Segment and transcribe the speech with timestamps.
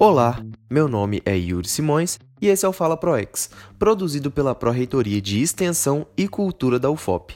[0.00, 3.50] Olá, meu nome é Yuri Simões e esse é o Fala ProEx,
[3.80, 7.34] produzido pela Pró-Reitoria de Extensão e Cultura da UFOP.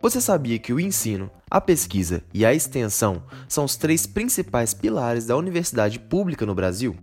[0.00, 5.26] Você sabia que o ensino, a pesquisa e a extensão são os três principais pilares
[5.26, 6.96] da universidade pública no Brasil?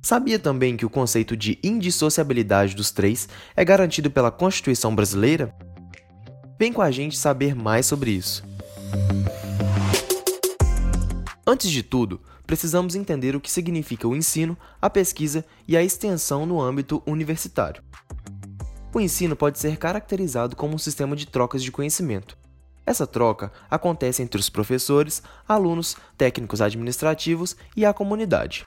[0.00, 5.54] Sabia também que o conceito de indissociabilidade dos três é garantido pela Constituição brasileira?
[6.58, 8.42] Vem com a gente saber mais sobre isso.
[11.50, 16.46] Antes de tudo, precisamos entender o que significa o ensino, a pesquisa e a extensão
[16.46, 17.82] no âmbito universitário.
[18.94, 22.38] O ensino pode ser caracterizado como um sistema de trocas de conhecimento.
[22.86, 28.64] Essa troca acontece entre os professores, alunos, técnicos administrativos e a comunidade.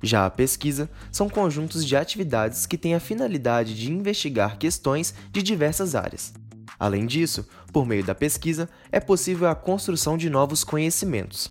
[0.00, 5.42] Já a pesquisa são conjuntos de atividades que têm a finalidade de investigar questões de
[5.42, 6.32] diversas áreas,
[6.78, 11.50] Além disso, por meio da pesquisa, é possível a construção de novos conhecimentos.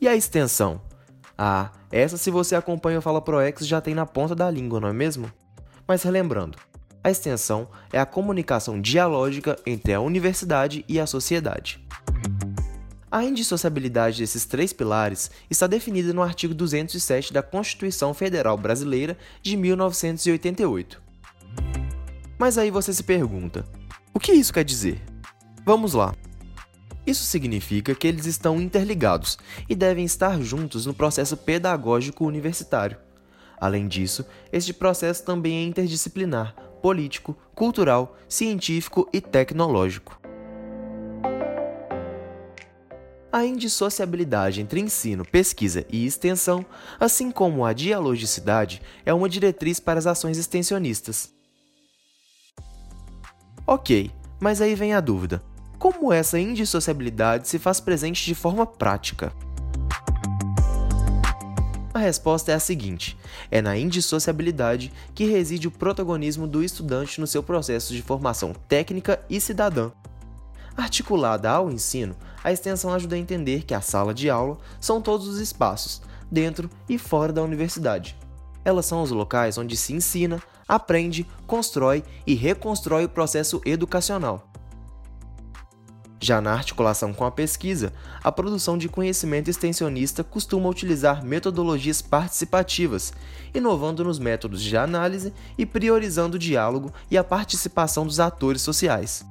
[0.00, 0.80] E a extensão?
[1.36, 4.88] Ah, essa se você acompanha o Fala ProEx já tem na ponta da língua, não
[4.88, 5.30] é mesmo?
[5.86, 6.58] Mas relembrando,
[7.02, 11.84] a extensão é a comunicação dialógica entre a universidade e a sociedade.
[13.10, 19.56] A indissociabilidade desses três pilares está definida no artigo 207 da Constituição Federal Brasileira de
[19.56, 21.03] 1988.
[22.38, 23.64] Mas aí você se pergunta:
[24.12, 25.02] o que isso quer dizer?
[25.64, 26.14] Vamos lá.
[27.06, 29.36] Isso significa que eles estão interligados
[29.68, 32.96] e devem estar juntos no processo pedagógico universitário.
[33.60, 40.20] Além disso, este processo também é interdisciplinar, político, cultural, científico e tecnológico.
[43.30, 46.64] A indissociabilidade entre ensino, pesquisa e extensão,
[47.00, 51.34] assim como a dialogicidade, é uma diretriz para as ações extensionistas.
[53.66, 55.42] Ok, mas aí vem a dúvida:
[55.78, 59.32] como essa indissociabilidade se faz presente de forma prática?
[61.94, 63.16] A resposta é a seguinte:
[63.50, 69.18] é na indissociabilidade que reside o protagonismo do estudante no seu processo de formação técnica
[69.30, 69.90] e cidadã.
[70.76, 75.26] Articulada ao ensino, a extensão ajuda a entender que a sala de aula são todos
[75.26, 78.14] os espaços, dentro e fora da universidade.
[78.62, 84.48] Elas são os locais onde se ensina, aprende, constrói e reconstrói o processo educacional.
[86.24, 87.92] Já na articulação com a pesquisa,
[88.22, 93.12] a produção de conhecimento extensionista costuma utilizar metodologias participativas,
[93.54, 99.22] inovando nos métodos de análise e priorizando o diálogo e a participação dos atores sociais.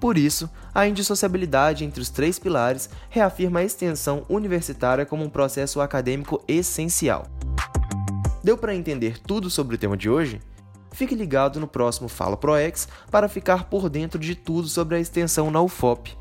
[0.00, 5.78] Por isso, a indissociabilidade entre os três pilares reafirma a extensão universitária como um processo
[5.78, 7.26] acadêmico essencial.
[8.42, 10.40] Deu para entender tudo sobre o tema de hoje?
[10.90, 15.50] Fique ligado no próximo Fala ProEx para ficar por dentro de tudo sobre a extensão
[15.50, 16.16] na UFOP.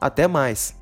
[0.00, 0.77] Até mais!